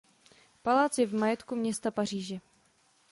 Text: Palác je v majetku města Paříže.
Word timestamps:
Palác 0.63 0.97
je 0.97 1.05
v 1.07 1.13
majetku 1.15 1.55
města 1.55 1.91
Paříže. 1.91 2.37